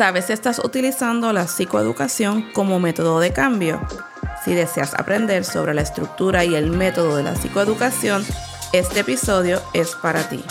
[0.00, 3.86] ¿Sabes si estás utilizando la psicoeducación como método de cambio?
[4.42, 8.24] Si deseas aprender sobre la estructura y el método de la psicoeducación,
[8.72, 10.42] este episodio es para ti.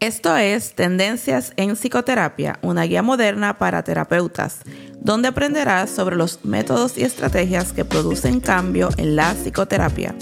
[0.00, 4.60] Esto es Tendencias en Psicoterapia, una guía moderna para terapeutas,
[4.98, 10.14] donde aprenderás sobre los métodos y estrategias que producen cambio en la psicoterapia.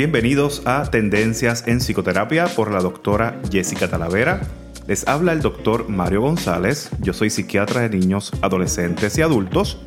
[0.00, 4.40] Bienvenidos a Tendencias en Psicoterapia por la doctora Jessica Talavera.
[4.86, 6.88] Les habla el doctor Mario González.
[7.00, 9.82] Yo soy psiquiatra de niños, adolescentes y adultos.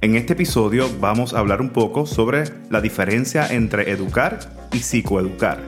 [0.00, 4.40] En este episodio vamos a hablar un poco sobre la diferencia entre educar
[4.72, 5.62] y psicoeducar.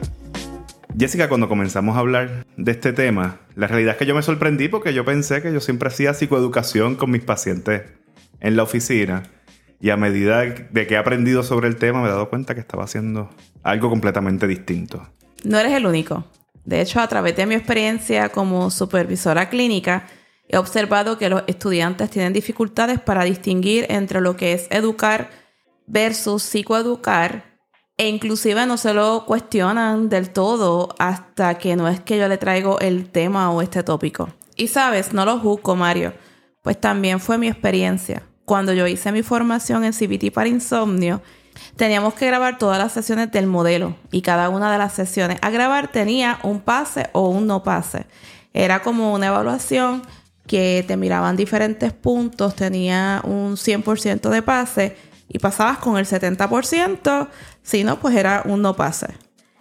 [0.98, 4.66] Jessica, cuando comenzamos a hablar de este tema, la realidad es que yo me sorprendí
[4.66, 7.82] porque yo pensé que yo siempre hacía psicoeducación con mis pacientes
[8.40, 9.22] en la oficina
[9.80, 12.60] y a medida de que he aprendido sobre el tema, me he dado cuenta que
[12.60, 13.30] estaba haciendo
[13.62, 15.06] algo completamente distinto.
[15.44, 16.24] No eres el único.
[16.64, 20.06] De hecho, a través de mi experiencia como supervisora clínica,
[20.48, 25.30] he observado que los estudiantes tienen dificultades para distinguir entre lo que es educar
[25.86, 27.54] versus psicoeducar
[27.96, 32.38] e inclusive no se lo cuestionan del todo hasta que no es que yo le
[32.38, 34.30] traigo el tema o este tópico.
[34.56, 36.14] Y sabes, no lo juzgo, Mario,
[36.62, 41.22] pues también fue mi experiencia cuando yo hice mi formación en CBT para insomnio,
[41.76, 45.50] teníamos que grabar todas las sesiones del modelo y cada una de las sesiones a
[45.50, 48.06] grabar tenía un pase o un no pase.
[48.52, 50.02] Era como una evaluación
[50.46, 54.96] que te miraban diferentes puntos, tenía un 100% de pase
[55.28, 57.28] y pasabas con el 70%,
[57.62, 59.08] si no, pues era un no pase.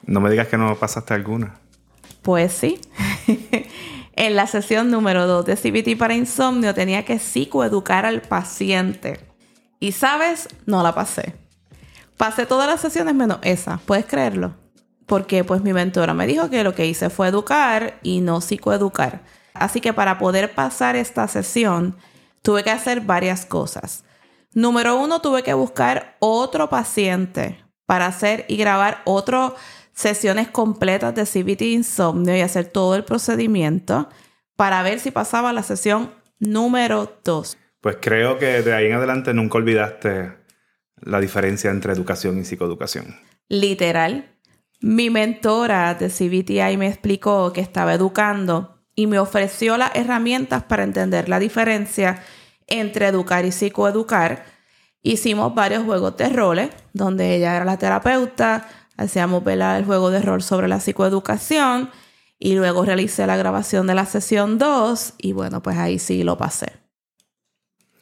[0.05, 1.55] No me digas que no pasaste alguna.
[2.21, 2.79] Pues sí.
[4.15, 9.19] en la sesión número 2 de CBT para insomnio tenía que psicoeducar al paciente.
[9.79, 11.35] Y sabes, no la pasé.
[12.17, 14.55] Pasé todas las sesiones menos esa, ¿puedes creerlo?
[15.05, 19.23] Porque pues mi mentora me dijo que lo que hice fue educar y no psicoeducar.
[19.53, 21.97] Así que para poder pasar esta sesión
[22.41, 24.03] tuve que hacer varias cosas.
[24.53, 29.55] Número uno, tuve que buscar otro paciente para hacer y grabar otro
[29.93, 34.09] sesiones completas de CBT insomnio y hacer todo el procedimiento
[34.55, 37.57] para ver si pasaba la sesión número 2.
[37.81, 40.33] Pues creo que de ahí en adelante nunca olvidaste
[41.01, 43.15] la diferencia entre educación y psicoeducación.
[43.49, 44.29] Literal.
[44.81, 50.83] Mi mentora de CBTI me explicó que estaba educando y me ofreció las herramientas para
[50.83, 52.21] entender la diferencia
[52.67, 54.45] entre educar y psicoeducar.
[55.01, 58.67] Hicimos varios juegos de roles donde ella era la terapeuta,
[58.97, 61.89] hacíamos velar el juego de rol sobre la psicoeducación
[62.39, 66.37] y luego realicé la grabación de la sesión 2 y bueno, pues ahí sí lo
[66.37, 66.73] pasé.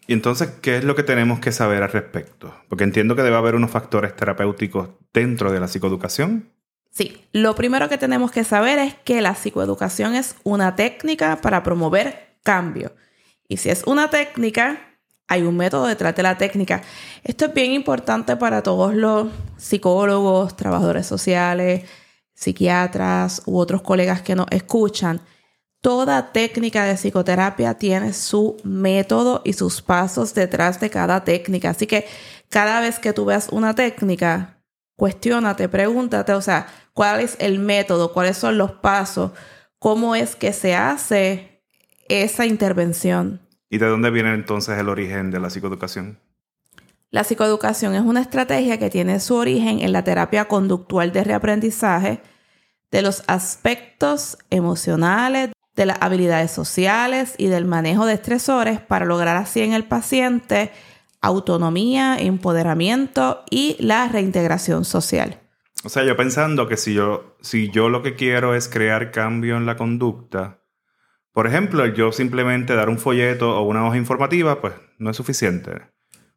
[0.08, 2.54] Y entonces, ¿qué es lo que tenemos que saber al respecto?
[2.68, 6.50] Porque entiendo que debe haber unos factores terapéuticos dentro de la psicoeducación.
[6.90, 11.64] Sí, lo primero que tenemos que saber es que la psicoeducación es una técnica para
[11.64, 12.94] promover cambio.
[13.48, 14.91] Y si es una técnica,
[15.32, 16.82] hay un método detrás de la técnica.
[17.24, 21.86] Esto es bien importante para todos los psicólogos, trabajadores sociales,
[22.34, 25.22] psiquiatras u otros colegas que nos escuchan.
[25.80, 31.70] Toda técnica de psicoterapia tiene su método y sus pasos detrás de cada técnica.
[31.70, 32.06] Así que
[32.50, 34.62] cada vez que tú veas una técnica,
[34.98, 39.32] cuestiónate, pregúntate, o sea, cuál es el método, cuáles son los pasos,
[39.80, 41.64] cómo es que se hace
[42.10, 43.41] esa intervención.
[43.72, 46.20] ¿Y de dónde viene entonces el origen de la psicoeducación?
[47.10, 52.22] La psicoeducación es una estrategia que tiene su origen en la terapia conductual de reaprendizaje
[52.92, 59.38] de los aspectos emocionales, de las habilidades sociales y del manejo de estresores para lograr
[59.38, 60.72] así en el paciente
[61.22, 65.40] autonomía, empoderamiento y la reintegración social.
[65.86, 69.56] O sea, yo pensando que si yo, si yo lo que quiero es crear cambio
[69.56, 70.61] en la conducta,
[71.34, 75.82] por ejemplo, yo simplemente dar un folleto o una hoja informativa, pues no es suficiente.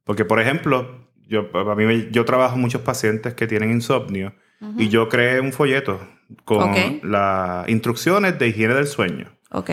[0.04, 4.34] Porque, por ejemplo, yo, a mí yo trabajo muchos pacientes que tienen insomnio
[4.78, 6.00] y yo creé un folleto
[6.44, 9.36] con las instrucciones de higiene del sueño.
[9.50, 9.70] Ok.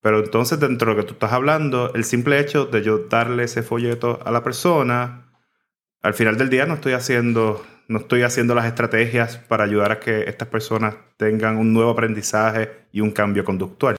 [0.00, 3.44] Pero entonces, dentro de lo que tú estás hablando, el simple hecho de yo darle
[3.44, 5.32] ese folleto a la persona,
[6.02, 10.00] al final del día no estoy haciendo, no estoy haciendo las estrategias para ayudar a
[10.00, 13.96] que estas personas tengan un nuevo aprendizaje y un cambio conductual.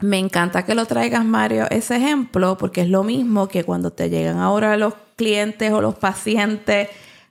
[0.00, 4.10] Me encanta que lo traigas, Mario, ese ejemplo, porque es lo mismo que cuando te
[4.10, 6.88] llegan ahora los clientes o los pacientes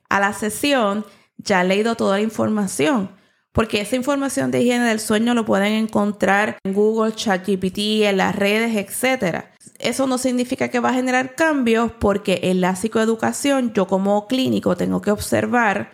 [0.10, 1.06] a la sesión,
[1.38, 3.12] ya han leído toda la información.
[3.52, 8.36] Porque esa información de higiene del sueño lo pueden encontrar en Google, ChatGPT, en las
[8.36, 9.46] redes, etc.
[9.80, 14.76] Eso no significa que va a generar cambios porque en la psicoeducación yo como clínico
[14.76, 15.92] tengo que observar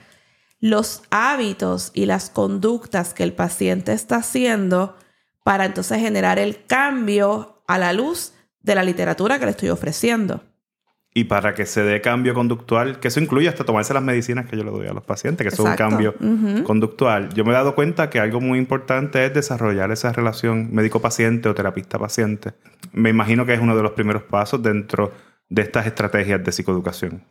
[0.60, 4.96] los hábitos y las conductas que el paciente está haciendo
[5.44, 10.44] para entonces generar el cambio a la luz de la literatura que le estoy ofreciendo.
[11.14, 14.56] Y para que se dé cambio conductual, que eso incluye hasta tomarse las medicinas que
[14.56, 16.16] yo le doy a los pacientes, que eso es un cambio
[16.64, 17.34] conductual.
[17.34, 21.54] Yo me he dado cuenta que algo muy importante es desarrollar esa relación médico-paciente o
[21.54, 22.54] terapista-paciente.
[22.94, 25.12] Me imagino que es uno de los primeros pasos dentro
[25.50, 27.26] de estas estrategias de psicoeducación.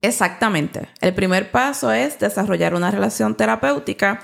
[0.00, 0.88] Exactamente.
[1.02, 4.20] El primer paso es desarrollar una relación terapéutica,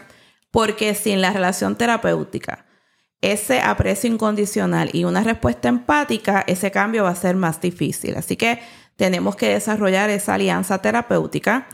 [0.50, 2.64] porque sin la relación terapéutica,
[3.22, 8.16] ese aprecio incondicional y una respuesta empática, ese cambio va a ser más difícil.
[8.16, 8.60] Así que
[8.96, 11.68] tenemos que desarrollar esa alianza terapéutica.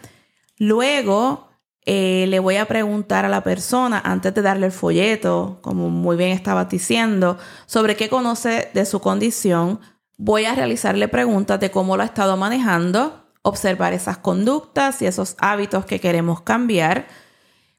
[0.58, 1.48] Luego,
[1.86, 6.16] eh, le voy a preguntar a la persona, antes de darle el folleto, como muy
[6.16, 9.80] bien estaba diciendo, sobre qué conoce de su condición.
[10.18, 15.34] Voy a realizarle preguntas de cómo lo ha estado manejando, observar esas conductas y esos
[15.38, 17.06] hábitos que queremos cambiar,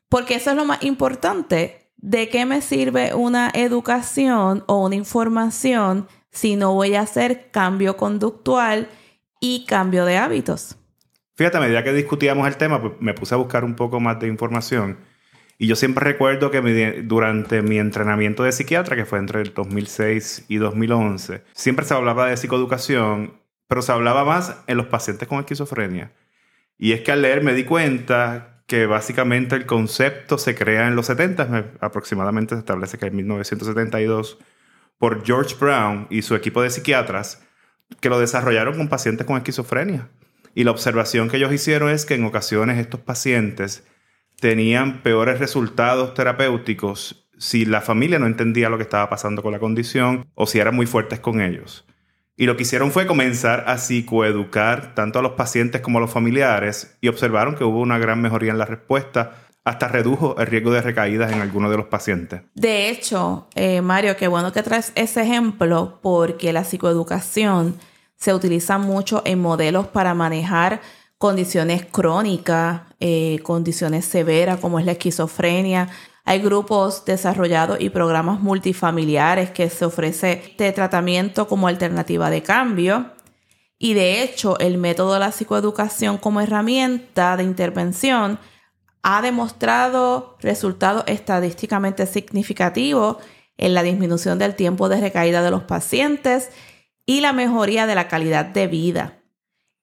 [0.10, 1.89] porque eso es lo más importante.
[2.02, 7.98] ¿De qué me sirve una educación o una información si no voy a hacer cambio
[7.98, 8.90] conductual
[9.40, 10.78] y cambio de hábitos.
[11.36, 14.20] Fíjate, a medida que discutíamos el tema, pues, me puse a buscar un poco más
[14.20, 14.98] de información.
[15.58, 20.46] Y yo siempre recuerdo que durante mi entrenamiento de psiquiatra, que fue entre el 2006
[20.48, 23.34] y 2011, siempre se hablaba de psicoeducación,
[23.68, 26.14] pero se hablaba más en los pacientes con esquizofrenia.
[26.78, 30.96] Y es que al leer me di cuenta que básicamente el concepto se crea en
[30.96, 34.38] los 70, aproximadamente se establece que en 1972,
[35.00, 37.42] por George Brown y su equipo de psiquiatras,
[38.00, 40.10] que lo desarrollaron con pacientes con esquizofrenia.
[40.54, 43.88] Y la observación que ellos hicieron es que en ocasiones estos pacientes
[44.40, 49.60] tenían peores resultados terapéuticos si la familia no entendía lo que estaba pasando con la
[49.60, 51.88] condición o si eran muy fuertes con ellos.
[52.40, 56.10] Y lo que hicieron fue comenzar a psicoeducar tanto a los pacientes como a los
[56.10, 59.34] familiares y observaron que hubo una gran mejoría en la respuesta
[59.66, 62.44] hasta redujo el riesgo de recaídas en algunos de los pacientes.
[62.56, 67.76] De hecho, eh, Mario, qué bueno que traes ese ejemplo porque la psicoeducación
[68.16, 70.80] se utiliza mucho en modelos para manejar
[71.18, 75.90] condiciones crónicas, eh, condiciones severas como es la esquizofrenia.
[76.30, 83.14] Hay grupos desarrollados y programas multifamiliares que se ofrece este tratamiento como alternativa de cambio.
[83.80, 88.38] Y de hecho, el método de la psicoeducación como herramienta de intervención
[89.02, 93.18] ha demostrado resultados estadísticamente significativos
[93.58, 96.52] en la disminución del tiempo de recaída de los pacientes
[97.08, 99.19] y la mejoría de la calidad de vida.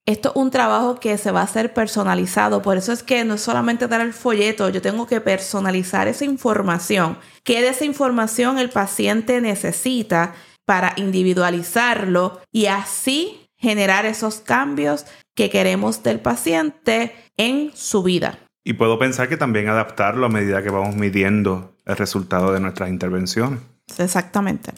[0.07, 3.33] Esto es un trabajo que se va a hacer personalizado, por eso es que no
[3.33, 7.17] es solamente dar el folleto, yo tengo que personalizar esa información.
[7.43, 10.33] ¿Qué de esa información el paciente necesita
[10.65, 15.05] para individualizarlo y así generar esos cambios
[15.35, 18.39] que queremos del paciente en su vida?
[18.63, 22.87] Y puedo pensar que también adaptarlo a medida que vamos midiendo el resultado de nuestras
[22.89, 23.59] intervenciones.
[23.97, 24.71] Exactamente.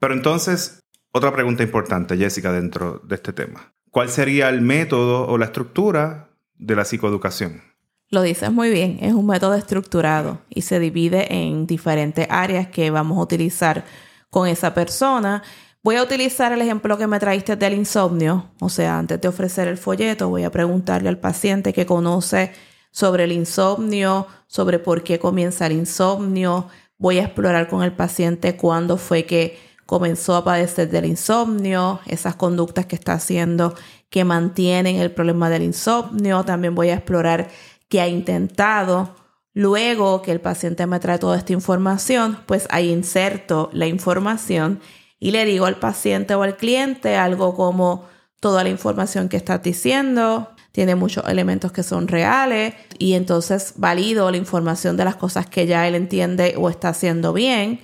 [0.00, 0.80] Pero entonces,
[1.12, 3.75] otra pregunta importante, Jessica, dentro de este tema.
[3.96, 6.28] ¿Cuál sería el método o la estructura
[6.58, 7.62] de la psicoeducación?
[8.10, 12.90] Lo dices muy bien, es un método estructurado y se divide en diferentes áreas que
[12.90, 13.86] vamos a utilizar
[14.28, 15.42] con esa persona.
[15.82, 19.66] Voy a utilizar el ejemplo que me traíste del insomnio, o sea, antes de ofrecer
[19.66, 22.52] el folleto, voy a preguntarle al paciente que conoce
[22.90, 26.68] sobre el insomnio, sobre por qué comienza el insomnio.
[26.98, 32.34] Voy a explorar con el paciente cuándo fue que comenzó a padecer del insomnio, esas
[32.34, 33.74] conductas que está haciendo
[34.10, 36.44] que mantienen el problema del insomnio.
[36.44, 37.48] También voy a explorar
[37.88, 39.14] qué ha intentado.
[39.54, 44.80] Luego que el paciente me trae toda esta información, pues ahí inserto la información
[45.18, 48.04] y le digo al paciente o al cliente algo como
[48.40, 54.30] toda la información que estás diciendo, tiene muchos elementos que son reales y entonces valido
[54.30, 57.80] la información de las cosas que ya él entiende o está haciendo bien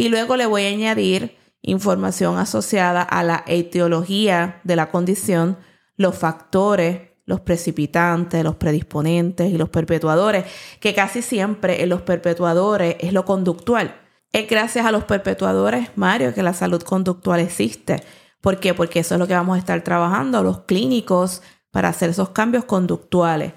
[0.00, 5.58] y luego le voy a añadir información asociada a la etiología de la condición,
[5.98, 10.46] los factores, los precipitantes, los predisponentes y los perpetuadores,
[10.80, 13.94] que casi siempre en los perpetuadores es lo conductual.
[14.32, 18.02] Es gracias a los perpetuadores, Mario, que la salud conductual existe.
[18.40, 18.72] ¿Por qué?
[18.72, 22.64] Porque eso es lo que vamos a estar trabajando, los clínicos, para hacer esos cambios
[22.64, 23.52] conductuales.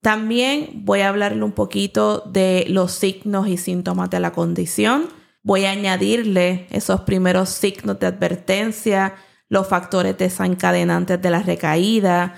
[0.00, 5.22] También voy a hablarle un poquito de los signos y síntomas de la condición.
[5.46, 9.14] Voy a añadirle esos primeros signos de advertencia,
[9.50, 12.36] los factores desencadenantes de la recaída.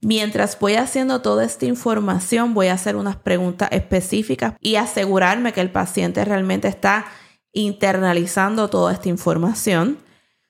[0.00, 5.60] Mientras voy haciendo toda esta información, voy a hacer unas preguntas específicas y asegurarme que
[5.60, 7.04] el paciente realmente está
[7.52, 9.98] internalizando toda esta información.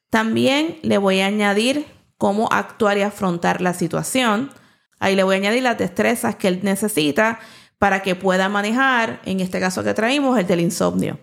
[0.08, 1.84] También le voy a añadir
[2.16, 4.50] cómo actuar y afrontar la situación.
[4.98, 7.38] Ahí le voy a añadir las destrezas que él necesita
[7.76, 11.18] para que pueda manejar, en este caso que traímos, el del insomnio.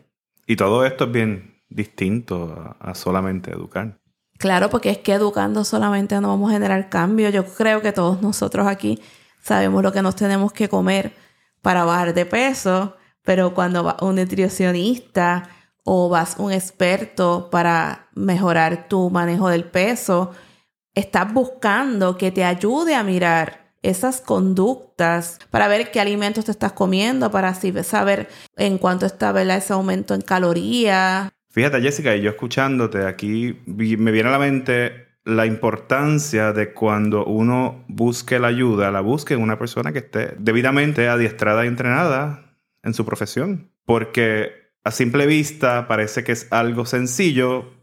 [0.50, 4.00] Y todo esto es bien distinto a, solamente educar.
[4.40, 7.30] Claro, porque es que educando solamente no vamos a generar cambio.
[7.30, 9.00] Yo creo que todos nosotros aquí
[9.44, 11.14] sabemos lo que nos tenemos que comer
[11.62, 15.48] para bajar de peso, pero cuando va un nutricionista
[15.84, 20.32] o vas un experto para mejorar tu manejo del peso,
[20.96, 26.74] estás buscando que te ayude a mirar esas conductas para ver qué alimentos te estás
[26.74, 31.30] comiendo, para así saber en cuánto está ese aumento en calorías.
[31.50, 37.26] Fíjate, Jessica, y yo escuchándote aquí, me viene a la mente la importancia de cuando
[37.26, 42.56] uno busque la ayuda, la busque en una persona que esté debidamente adiestrada y entrenada
[42.84, 43.72] en su profesión.
[43.86, 44.52] Porque
[44.84, 47.74] a simple vista parece que es algo sencillo,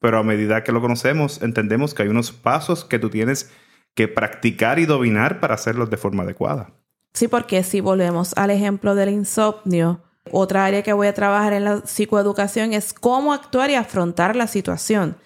[0.00, 3.52] pero a medida que lo conocemos, entendemos que hay unos pasos que tú tienes
[3.96, 6.70] que practicar y dominar para hacerlos de forma adecuada.
[7.14, 11.64] Sí, porque si volvemos al ejemplo del insomnio, otra área que voy a trabajar en
[11.64, 15.16] la psicoeducación es cómo actuar y afrontar la situación.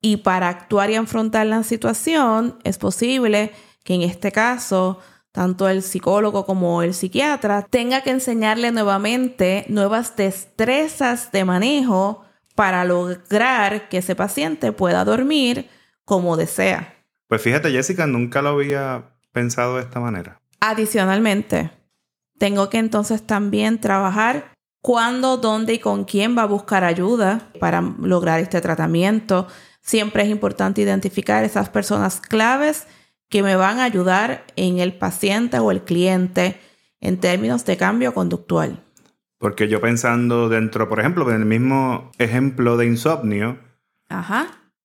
[0.00, 3.50] Y para actuar y afrontar la situación es posible
[3.82, 5.00] que en este caso
[5.32, 12.22] tanto el psicólogo como el psiquiatra tenga que enseñarle nuevamente nuevas destrezas de manejo
[12.54, 15.68] para lograr que ese paciente pueda dormir
[16.04, 17.01] como desea.
[17.32, 20.38] Pues fíjate, Jessica, nunca lo había pensado de esta manera.
[20.60, 21.70] Adicionalmente,
[22.38, 27.80] tengo que entonces también trabajar cuándo, dónde y con quién va a buscar ayuda para
[27.80, 29.48] lograr este tratamiento.
[29.80, 32.86] Siempre es importante identificar esas personas claves
[33.30, 36.60] que me van a ayudar en el paciente o el cliente
[37.00, 38.84] en términos de cambio conductual.
[39.38, 43.58] Porque yo pensando dentro, por ejemplo, en el mismo ejemplo de insomnio,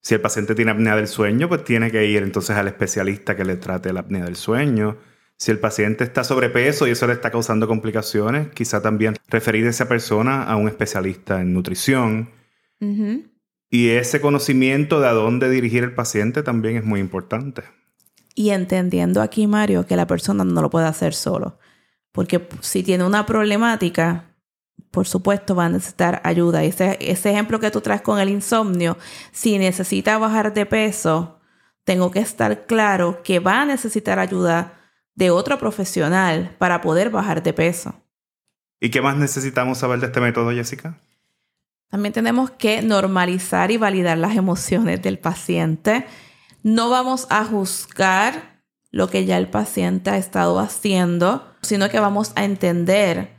[0.08, 3.44] si el paciente tiene apnea del sueño, pues tiene que ir entonces al especialista que
[3.44, 4.96] le trate la apnea del sueño.
[5.36, 9.70] Si el paciente está sobrepeso y eso le está causando complicaciones, quizá también referir a
[9.70, 12.30] esa persona a un especialista en nutrición.
[13.70, 17.64] Y ese conocimiento de a dónde dirigir el paciente también es muy importante.
[18.34, 21.60] Y entendiendo aquí, Mario, que la persona no lo puede hacer solo.
[22.14, 24.37] Porque si tiene una problemática,
[24.92, 26.64] por supuesto, va a necesitar ayuda.
[26.64, 28.98] Ese, ese ejemplo que tú traes con el insomnio,
[29.32, 31.40] si necesita bajar de peso,
[31.84, 34.74] tengo que estar claro que va a necesitar ayuda
[35.16, 37.96] de otro profesional para poder bajar de peso.
[38.80, 41.00] ¿Y qué más necesitamos saber de este método, Jessica?
[41.90, 46.06] También tenemos que normalizar y validar las emociones del paciente.
[46.62, 52.34] No vamos a juzgar lo que ya el paciente ha estado haciendo, sino que vamos
[52.36, 53.37] a entender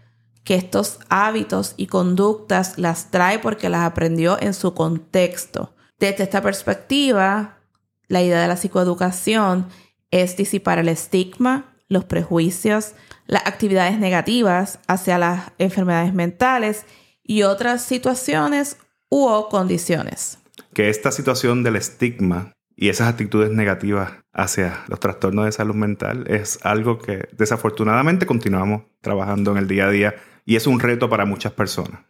[0.49, 5.75] que estos hábitos y conductas las trae porque las aprendió en su contexto.
[5.99, 7.59] Desde esta perspectiva,
[8.07, 9.67] la idea de la psicoeducación
[10.11, 12.95] es disipar el estigma, los prejuicios,
[13.26, 16.87] las actividades negativas hacia las enfermedades mentales
[17.23, 18.78] y otras situaciones
[19.11, 20.38] u condiciones.
[20.73, 26.25] Que esta situación del estigma y esas actitudes negativas hacia los trastornos de salud mental
[26.26, 30.14] es algo que desafortunadamente continuamos trabajando en el día a día
[30.49, 32.00] y es un reto para muchas personas.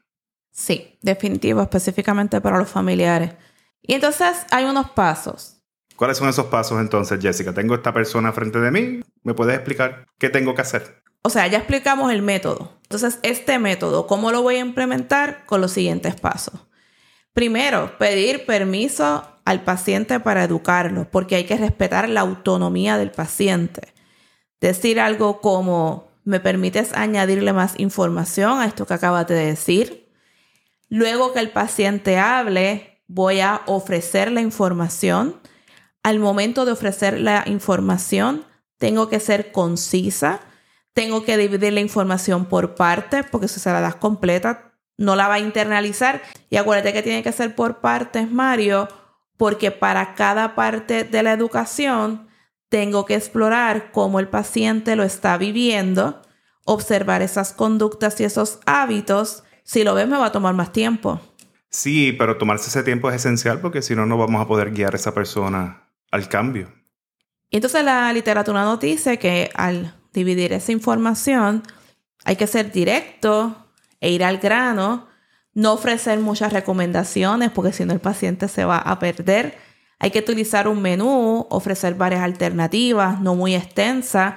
[0.52, 3.32] Sí, definitivo, específicamente para los familiares.
[3.82, 5.56] Y entonces hay unos pasos.
[5.96, 7.52] ¿Cuáles son esos pasos entonces, Jessica?
[7.52, 11.02] Tengo esta persona frente de mí, ¿me puedes explicar qué tengo que hacer?
[11.22, 12.78] O sea, ya explicamos el método.
[12.84, 15.44] Entonces, este método, ¿cómo lo voy a implementar?
[15.44, 16.54] Con los siguientes pasos.
[17.32, 23.94] Primero, pedir permiso al paciente para educarlo, porque hay que respetar la autonomía del paciente.
[24.60, 30.12] Decir algo como, ¿Me permites añadirle más información a esto que acabas de decir?
[30.90, 35.40] Luego que el paciente hable, voy a ofrecer la información.
[36.02, 38.44] Al momento de ofrecer la información,
[38.76, 40.40] tengo que ser concisa.
[40.92, 45.28] Tengo que dividir la información por partes, porque si se la das completa, no la
[45.28, 46.20] va a internalizar.
[46.50, 48.86] Y acuérdate que tiene que ser por partes, Mario,
[49.38, 52.27] porque para cada parte de la educación
[52.68, 56.22] tengo que explorar cómo el paciente lo está viviendo,
[56.64, 59.44] observar esas conductas y esos hábitos.
[59.64, 61.20] Si lo ves, me va a tomar más tiempo.
[61.70, 64.94] Sí, pero tomarse ese tiempo es esencial porque si no, no vamos a poder guiar
[64.94, 66.72] a esa persona al cambio.
[67.50, 71.62] Y entonces la literatura nos dice que al dividir esa información
[72.24, 73.70] hay que ser directo
[74.00, 75.08] e ir al grano,
[75.54, 79.58] no ofrecer muchas recomendaciones porque si no el paciente se va a perder
[79.98, 84.36] hay que utilizar un menú, ofrecer varias alternativas, no muy extensa.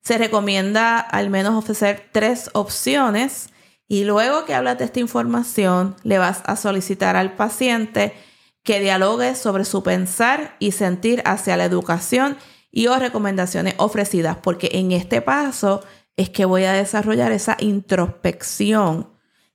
[0.00, 3.50] Se recomienda al menos ofrecer tres opciones
[3.88, 8.14] y luego que hablas de esta información le vas a solicitar al paciente
[8.62, 12.38] que dialogue sobre su pensar y sentir hacia la educación
[12.70, 15.84] y o recomendaciones ofrecidas, porque en este paso
[16.16, 19.10] es que voy a desarrollar esa introspección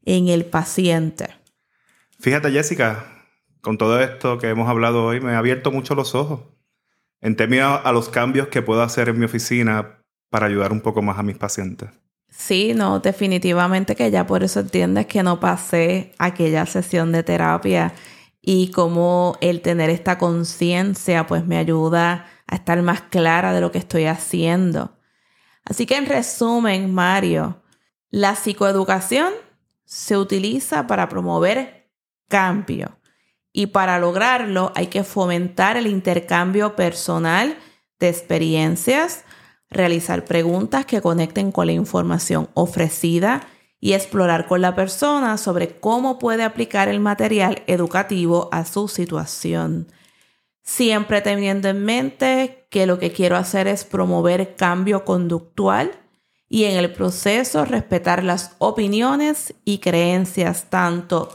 [0.05, 1.29] en el paciente.
[2.19, 3.16] Fíjate, Jessica,
[3.61, 6.41] con todo esto que hemos hablado hoy, me ha abierto mucho los ojos
[7.21, 11.01] en términos a los cambios que puedo hacer en mi oficina para ayudar un poco
[11.01, 11.89] más a mis pacientes.
[12.29, 17.93] Sí, no, definitivamente que ya por eso entiendes que no pasé aquella sesión de terapia
[18.41, 23.71] y como el tener esta conciencia pues me ayuda a estar más clara de lo
[23.71, 24.97] que estoy haciendo.
[25.65, 27.61] Así que en resumen, Mario,
[28.09, 29.33] la psicoeducación
[29.85, 31.89] se utiliza para promover
[32.27, 32.96] cambio
[33.57, 37.57] y para lograrlo hay que fomentar el intercambio personal
[37.99, 39.23] de experiencias,
[39.71, 43.47] realizar preguntas que conecten con la información ofrecida
[43.79, 49.87] y explorar con la persona sobre cómo puede aplicar el material educativo a su situación.
[50.61, 55.93] Siempre teniendo en mente que lo que quiero hacer es promover cambio conductual
[56.47, 61.33] y en el proceso respetar las opiniones y creencias tanto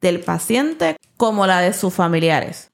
[0.00, 2.70] del paciente como la de sus familiares.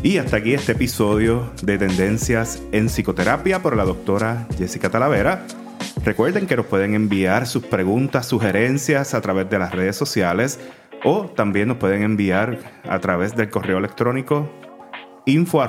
[0.02, 5.46] Y hasta aquí este episodio de Tendencias en Psicoterapia por la doctora Jessica Talavera.
[6.06, 10.60] Recuerden que nos pueden enviar sus preguntas, sugerencias a través de las redes sociales
[11.02, 12.58] o también nos pueden enviar
[12.88, 14.48] a través del correo electrónico
[15.24, 15.60] info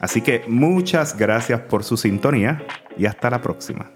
[0.00, 2.64] Así que muchas gracias por su sintonía
[2.98, 3.92] y hasta la próxima.